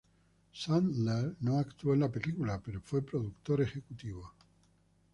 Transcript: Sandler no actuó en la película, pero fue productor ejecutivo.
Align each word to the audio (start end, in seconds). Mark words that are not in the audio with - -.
Sandler 0.53 1.35
no 1.41 1.59
actuó 1.59 1.93
en 1.93 1.99
la 1.99 2.11
película, 2.11 2.59
pero 2.65 2.81
fue 2.81 3.03
productor 3.05 3.61
ejecutivo. 3.61 4.33